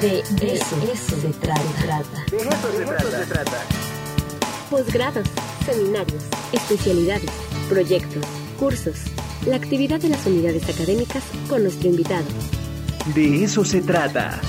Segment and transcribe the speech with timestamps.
[0.00, 2.24] De eso, se trata.
[2.30, 3.58] De eso se trata.
[4.68, 5.26] Posgrados,
[5.64, 7.30] seminarios, especialidades,
[7.68, 8.24] proyectos,
[8.58, 8.96] cursos,
[9.46, 12.26] la actividad de las unidades académicas con nuestro invitado.
[13.14, 14.40] De eso se trata.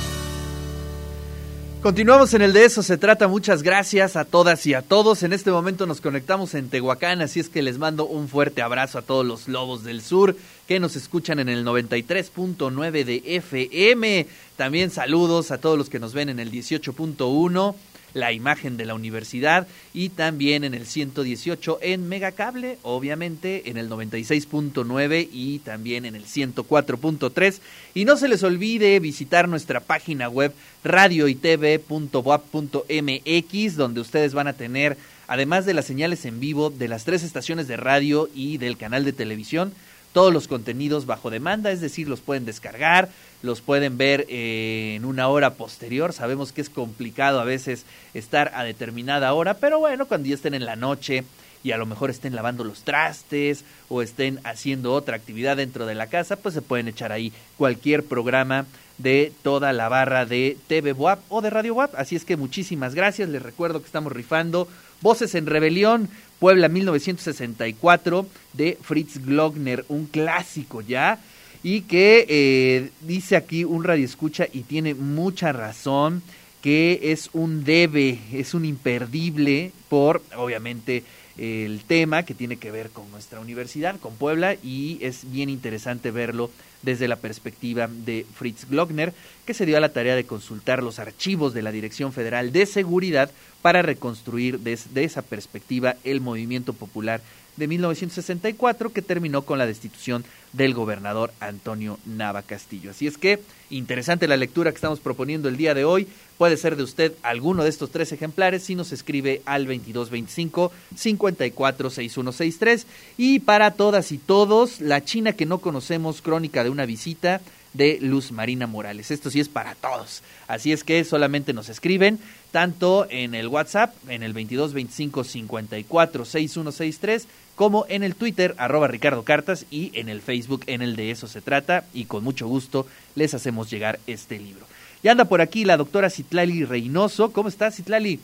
[1.85, 3.27] Continuamos en el de eso se trata.
[3.27, 5.21] Muchas gracias a todas y a todos.
[5.21, 8.97] En este momento nos conectamos en Tehuacán, así es que les mando un fuerte abrazo
[8.97, 10.35] a todos los lobos del sur
[10.67, 14.25] que nos escuchan en el 93.9 de FM.
[14.57, 17.75] También saludos a todos los que nos ven en el 18.1
[18.15, 23.87] la imagen de la universidad y también en el 118 en Megacable, obviamente en el
[23.89, 27.59] 96.9 y también en el 104.3.
[27.93, 34.97] Y no se les olvide visitar nuestra página web radioitv.boap.mx donde ustedes van a tener,
[35.27, 39.03] además de las señales en vivo de las tres estaciones de radio y del canal
[39.03, 39.73] de televisión,
[40.15, 43.09] todos los contenidos bajo demanda, es decir, los pueden descargar,
[43.41, 46.13] los pueden ver eh, en una hora posterior.
[46.13, 47.83] Sabemos que es complicado a veces
[48.13, 51.25] estar a determinada hora, pero bueno, cuando ya estén en la noche
[51.65, 55.95] y a lo mejor estén lavando los trastes o estén haciendo otra actividad dentro de
[55.95, 60.93] la casa, pues se pueden echar ahí cualquier programa de toda la barra de TV
[60.93, 61.93] WAP o de Radio WAP.
[61.95, 63.27] Así es que muchísimas gracias.
[63.27, 64.69] Les recuerdo que estamos rifando
[65.01, 71.19] Voces en Rebelión, Puebla 1964 de Fritz Glockner, un clásico ya
[71.63, 76.21] y que eh, dice aquí un radio escucha y tiene mucha razón
[76.61, 81.03] que es un debe, es un imperdible por obviamente
[81.37, 86.11] el tema que tiene que ver con nuestra universidad, con Puebla, y es bien interesante
[86.11, 86.49] verlo
[86.85, 89.13] desde la perspectiva de Fritz Glockner,
[89.45, 92.65] que se dio a la tarea de consultar los archivos de la Dirección Federal de
[92.65, 97.21] Seguridad para reconstruir desde esa perspectiva el movimiento popular
[97.57, 102.91] de 1964 que terminó con la destitución del gobernador Antonio Nava Castillo.
[102.91, 103.39] Así es que
[103.69, 106.07] interesante la lectura que estamos proponiendo el día de hoy.
[106.37, 112.87] Puede ser de usted alguno de estos tres ejemplares si nos escribe al 2225 546163
[113.17, 117.41] y para todas y todos la China que no conocemos crónica de una visita
[117.75, 119.11] de Luz Marina Morales.
[119.11, 120.23] Esto sí es para todos.
[120.47, 122.19] Así es que solamente nos escriben
[122.51, 129.65] tanto en el WhatsApp en el 2225 546163 como en el Twitter, arroba Ricardo Cartas,
[129.71, 132.85] y en el Facebook, en el de eso se trata, y con mucho gusto
[133.15, 134.65] les hacemos llegar este libro.
[135.03, 137.31] Ya anda por aquí la doctora Citlali Reynoso.
[137.31, 138.19] ¿Cómo estás, Citlali?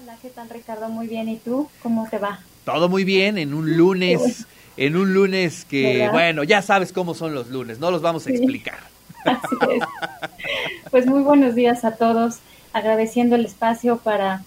[0.00, 0.88] Hola, ¿qué tal, Ricardo?
[0.88, 1.28] Muy bien.
[1.28, 1.68] ¿Y tú?
[1.82, 2.40] ¿Cómo te va?
[2.72, 7.34] Todo muy bien, en un lunes, en un lunes que, bueno, ya sabes cómo son
[7.34, 8.78] los lunes, no los vamos a explicar.
[9.24, 9.82] Así es.
[10.90, 12.38] Pues muy buenos días a todos,
[12.72, 14.42] agradeciendo el espacio para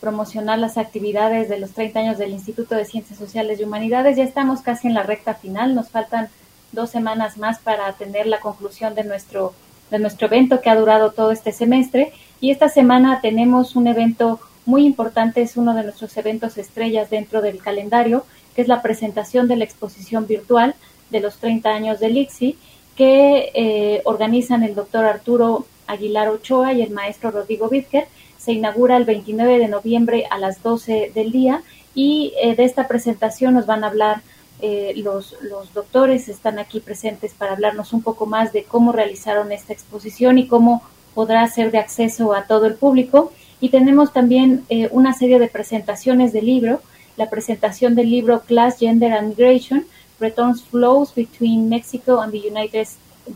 [0.00, 4.16] promocionar las actividades de los 30 años del Instituto de Ciencias Sociales y Humanidades.
[4.16, 6.28] Ya estamos casi en la recta final, nos faltan
[6.72, 9.54] dos semanas más para tener la conclusión de nuestro,
[9.90, 12.12] de nuestro evento que ha durado todo este semestre.
[12.40, 17.40] Y esta semana tenemos un evento muy importante, es uno de nuestros eventos estrellas dentro
[17.40, 20.74] del calendario, que es la presentación de la exposición virtual
[21.10, 22.58] de los 30 años del ICSI,
[22.96, 28.96] que eh, organizan el doctor Arturo Aguilar Ochoa y el maestro Rodrigo Vizquer se inaugura
[28.96, 31.62] el 29 de noviembre a las 12 del día
[31.94, 34.22] y eh, de esta presentación nos van a hablar
[34.60, 39.52] eh, los, los doctores, están aquí presentes para hablarnos un poco más de cómo realizaron
[39.52, 40.82] esta exposición y cómo
[41.14, 43.32] podrá ser de acceso a todo el público.
[43.60, 46.80] Y tenemos también eh, una serie de presentaciones del libro,
[47.16, 49.86] la presentación del libro Class, Gender and Migration,
[50.20, 52.86] Returns Flows Between Mexico and the United,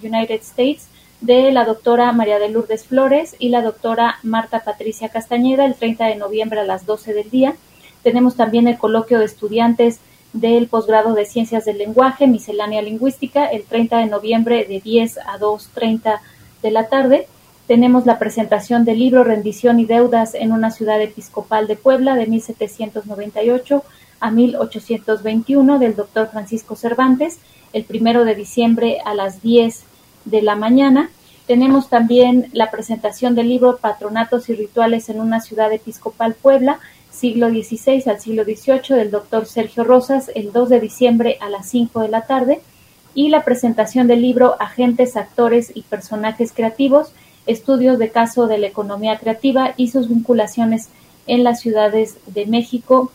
[0.03, 0.89] United States,
[1.21, 6.07] de la doctora María de Lourdes Flores y la doctora Marta Patricia Castañeda el 30
[6.07, 7.57] de noviembre a las 12 del día.
[8.03, 10.01] Tenemos también el coloquio de estudiantes
[10.33, 15.39] del posgrado de Ciencias del Lenguaje, Miscelánea Lingüística, el 30 de noviembre de 10 a
[15.39, 16.21] 2.30
[16.63, 17.27] de la tarde.
[17.71, 22.27] Tenemos la presentación del libro Rendición y Deudas en una ciudad episcopal de Puebla de
[22.27, 23.85] 1798
[24.19, 27.39] a 1821 del doctor Francisco Cervantes,
[27.73, 29.85] el primero de diciembre a las 10
[30.25, 31.11] de la mañana.
[31.47, 36.81] Tenemos también la presentación del libro Patronatos y Rituales en una ciudad episcopal Puebla,
[37.13, 41.69] siglo XVI al siglo XVIII, del doctor Sergio Rosas, el 2 de diciembre a las
[41.69, 42.63] 5 de la tarde.
[43.15, 47.13] Y la presentación del libro Agentes, Actores y Personajes Creativos,
[47.47, 50.89] Estudios de Caso de la Economía Creativa y sus vinculaciones
[51.27, 53.13] en las ciudades de México,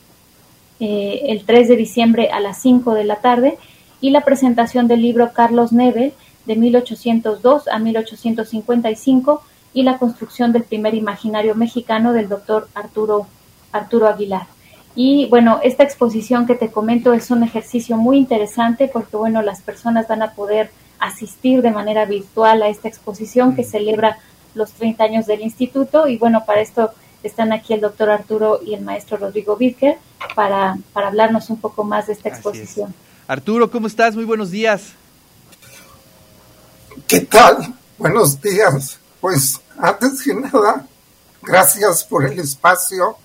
[0.79, 3.57] eh, el 3 de diciembre a las 5 de la tarde.
[4.01, 6.13] Y la presentación del libro Carlos Neve,
[6.45, 9.41] de 1802 a 1855
[9.73, 13.27] y la construcción del primer imaginario mexicano del doctor Arturo,
[13.71, 14.47] Arturo Aguilar.
[14.95, 19.61] Y bueno, esta exposición que te comento es un ejercicio muy interesante porque bueno, las
[19.61, 24.19] personas van a poder asistir de manera virtual a esta exposición que celebra
[24.53, 26.91] los 30 años del instituto y bueno, para esto
[27.23, 29.97] están aquí el doctor Arturo y el maestro Rodrigo Birker
[30.35, 32.93] para, para hablarnos un poco más de esta exposición.
[33.27, 34.15] Arturo, ¿cómo estás?
[34.15, 34.93] Muy buenos días.
[37.07, 37.73] ¿Qué tal?
[37.97, 38.99] Buenos días.
[39.19, 40.85] Pues antes que nada,
[41.41, 43.17] gracias por el espacio,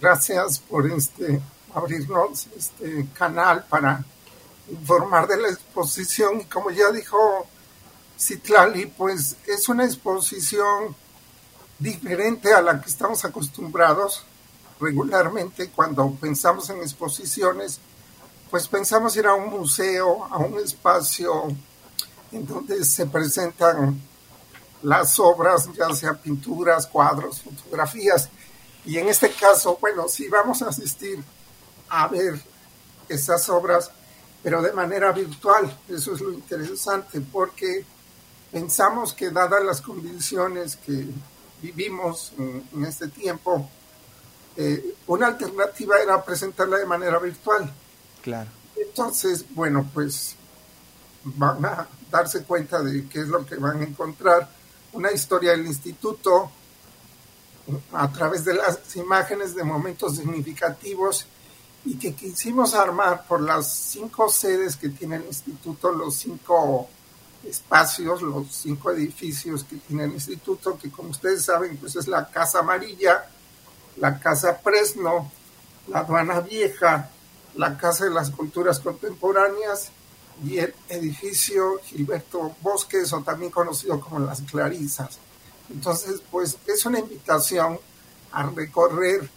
[0.00, 1.40] gracias por este
[1.74, 4.04] abrirnos este canal para
[4.70, 7.46] informar de la exposición y como ya dijo
[8.18, 10.94] Citlali, pues es una exposición
[11.78, 14.24] diferente a la que estamos acostumbrados
[14.80, 17.80] regularmente cuando pensamos en exposiciones,
[18.50, 21.48] pues pensamos ir a un museo, a un espacio
[22.32, 24.00] en donde se presentan
[24.82, 28.28] las obras, ya sea pinturas, cuadros, fotografías.
[28.84, 31.22] Y en este caso, bueno, sí vamos a asistir
[31.88, 32.40] a ver
[33.08, 33.90] esas obras,
[34.42, 35.78] pero de manera virtual.
[35.88, 37.84] Eso es lo interesante, porque
[38.50, 41.06] pensamos que dadas las condiciones que
[41.60, 43.68] vivimos en, este tiempo,
[44.56, 47.72] eh, una alternativa era presentarla de manera virtual.
[48.22, 48.50] Claro.
[48.76, 50.36] Entonces, bueno, pues
[51.24, 54.48] van a darse cuenta de qué es lo que van a encontrar.
[54.92, 56.50] Una historia del instituto
[57.92, 61.26] a través de las imágenes de momentos significativos
[61.84, 66.88] y que quisimos armar por las cinco sedes que tiene el instituto, los cinco
[67.44, 72.28] espacios, los cinco edificios que tiene el instituto, que como ustedes saben, pues es la
[72.28, 73.26] Casa Amarilla,
[73.96, 75.30] la Casa Presno,
[75.88, 77.10] la Aduana Vieja,
[77.54, 79.90] la Casa de las Culturas Contemporáneas
[80.44, 85.18] y el edificio Gilberto Bosques, o también conocido como Las Clarisas.
[85.70, 87.78] Entonces, pues es una invitación
[88.32, 89.28] a recorrer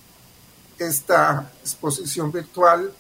[0.88, 2.92] esta exposición virtual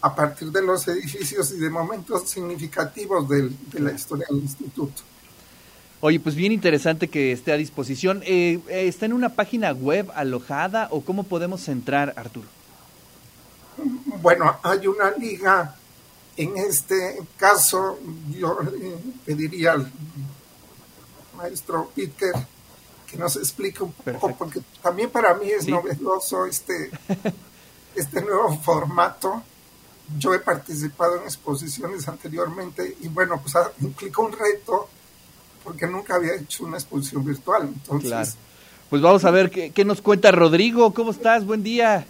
[0.00, 5.02] a partir de los edificios y de momentos significativos de la historia del instituto.
[6.00, 8.22] Oye, pues bien interesante que esté a disposición.
[8.24, 12.46] Eh, eh, ¿Está en una página web alojada o cómo podemos entrar, Arturo?
[14.22, 15.74] Bueno, hay una liga.
[16.36, 17.98] En este caso,
[18.30, 18.58] yo
[19.26, 19.90] pediría al
[21.36, 22.32] maestro Peter
[23.10, 26.90] que nos explique un poco, porque también para mí es novedoso este,
[27.94, 29.42] este nuevo formato
[30.16, 34.88] yo he participado en exposiciones anteriormente y bueno, pues implicó un reto
[35.62, 37.68] porque nunca había hecho una exposición virtual.
[37.68, 38.36] Entonces,
[38.88, 40.94] Pues vamos a ver qué, nos cuenta Rodrigo.
[40.94, 41.44] ¿Cómo estás?
[41.44, 42.06] Buen día.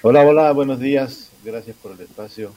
[0.00, 1.28] Hola, hola, buenos días.
[1.44, 2.52] Gracias por el espacio.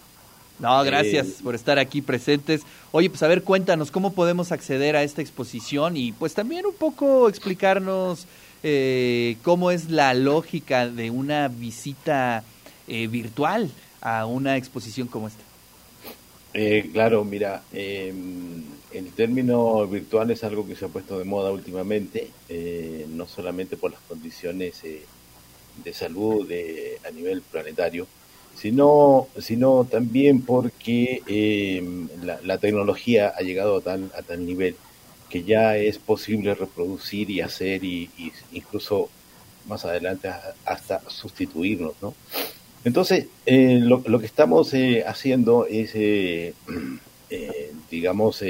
[0.60, 2.62] No, gracias eh, por estar aquí presentes.
[2.92, 6.76] Oye, pues a ver, cuéntanos cómo podemos acceder a esta exposición y pues también un
[6.76, 8.26] poco explicarnos
[8.68, 12.44] eh, cómo es la lógica de una visita
[12.88, 13.70] eh, virtual
[14.02, 15.44] a una exposición como esta?
[16.54, 21.52] Eh, claro, mira, em, el término virtual es algo que se ha puesto de moda
[21.52, 26.50] últimamente, eh, no solamente por las condiciones de salud
[27.08, 28.08] a nivel planetario,
[28.56, 34.76] sino, sino también porque em, la, tecnología ha llegado a tal, a tal nivel
[35.30, 38.10] que ya es posible reproducir y hacer y,
[38.54, 39.10] incluso
[39.68, 40.30] más adelante
[40.66, 42.14] hasta sustituirnos, ¿no?
[42.84, 46.54] Entonces, eh, lo, que estamos eh, haciendo es, eh,
[47.92, 48.44] digamos,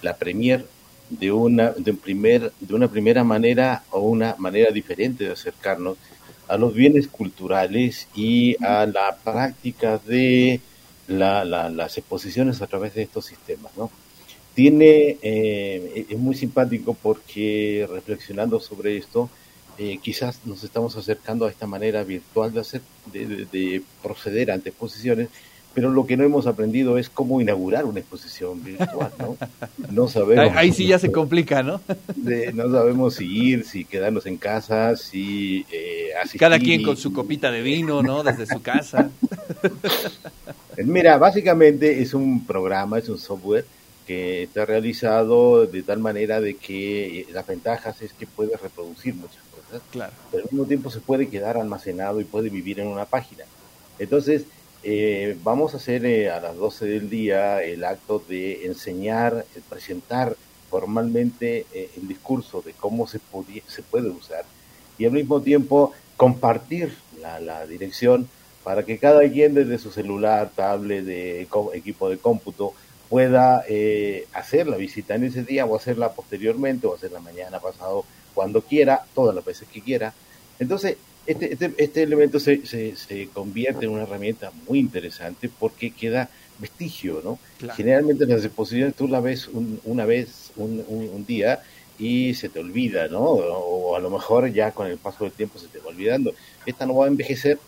[0.00, 0.64] la premier
[1.10, 5.98] de una, de, primer, de una primera manera o una manera diferente de acercarnos
[6.48, 10.60] a los bienes culturales y a la práctica de
[11.06, 13.90] las exposiciones a través de estos sistemas, ¿no?
[14.54, 19.28] Tiene, es muy simpático porque reflexionando sobre esto,
[19.76, 22.80] eh, quizás nos estamos acercando a esta manera virtual de, hacer,
[23.12, 25.30] de, proceder ante exposiciones,
[25.74, 29.36] pero lo que no hemos aprendido es cómo inaugurar una exposición virtual, ¿no?
[29.90, 30.56] No sabemos.
[30.56, 31.80] Ahí, sí ya se complica, ¿no?
[32.54, 36.40] no sabemos si ir, si quedarnos en casa, si eh, asistir.
[36.40, 38.22] Cada quien con su copita de vino, ¿no?
[38.22, 39.10] Desde su casa.
[40.84, 43.66] Mira, básicamente es un programa, es un software
[44.06, 49.14] que está realizado de tal manera de que eh, las ventajas es que puede reproducir
[49.14, 49.44] muchas
[49.90, 50.12] Claro.
[50.30, 53.44] Pero al mismo tiempo se puede quedar almacenado y puede vivir en una página.
[53.98, 54.44] Entonces,
[54.86, 60.36] eh, vamos a hacer eh, a las 12 del día el acto de enseñar, presentar
[60.68, 63.18] formalmente eh, el discurso de cómo se,
[63.66, 64.44] se puede usar
[64.98, 68.28] y al mismo tiempo compartir la, dirección
[68.62, 72.74] para que cada quien desde su celular, tablet, de, equipo de cómputo
[73.08, 73.64] pueda
[74.34, 79.04] hacer la visita en ese día o hacerla posteriormente o hacerla mañana pasado cuando quiera,
[79.14, 80.12] todas las veces que quiera.
[80.58, 86.28] Entonces, este, este, este elemento se, se, convierte en una herramienta muy interesante porque queda
[86.58, 87.38] vestigio, ¿no?
[87.74, 89.48] Generalmente las exposiciones tú la ves
[89.84, 91.62] una vez, un, un, día,
[91.98, 93.20] y se te olvida, ¿no?
[93.20, 96.34] O a lo mejor ya con el paso del tiempo se te va olvidando.
[96.66, 97.58] Esta no va a envejecer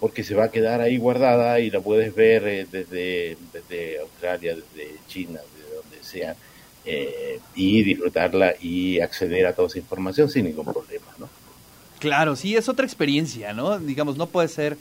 [0.00, 4.56] porque se va a quedar ahí guardada y la puedes ver eh, desde, desde Australia,
[4.56, 6.34] desde China, desde donde sea,
[6.84, 11.41] eh, y disfrutarla y acceder a toda esa información sin ningún problema, ¿no?
[12.02, 13.78] Claro, sí, es otra experiencia, ¿no?
[13.78, 14.76] Digamos, no puede ser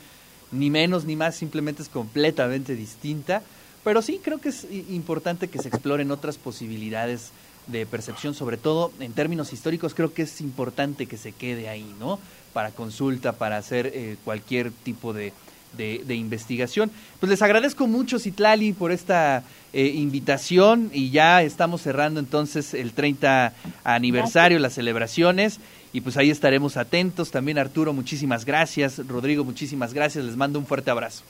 [0.52, 3.44] ni menos ni más, simplemente es completamente distinta,
[3.84, 7.30] pero sí creo que es importante que se exploren otras posibilidades
[7.68, 11.94] de percepción, sobre todo en términos históricos, creo que es importante que se quede ahí,
[12.00, 12.18] ¿no?
[12.54, 15.32] Para consulta, para hacer eh, cualquier tipo de,
[15.78, 16.90] de, investigación.
[17.20, 22.94] Pues les agradezco mucho, Citlali, por esta eh, invitación y ya estamos cerrando entonces el
[22.94, 25.60] 30 aniversario, las celebraciones.
[25.94, 27.32] Y pues ahí estaremos atentos.
[27.32, 29.06] También Arturo, muchísimas gracias.
[29.08, 30.24] Rodrigo, muchísimas gracias.
[30.24, 31.24] Les mando un fuerte abrazo.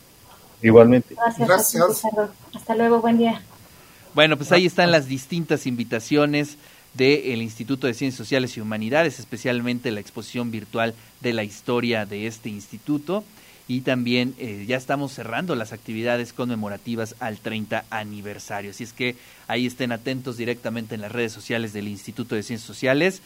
[0.62, 1.16] Igualmente.
[1.16, 1.48] Gracias.
[1.48, 2.04] gracias.
[2.54, 3.42] Hasta luego, buen día.
[4.14, 6.58] Bueno, pues ahí están las distintas invitaciones
[6.94, 12.28] del Instituto de Ciencias Sociales y Humanidades, especialmente la exposición virtual de la historia de
[12.28, 13.24] este instituto.
[13.68, 18.72] Y también eh, ya estamos cerrando las actividades conmemorativas al 30 aniversario.
[18.72, 19.16] Así es que
[19.48, 23.22] ahí estén atentos directamente en las redes sociales del Instituto de Ciencias Sociales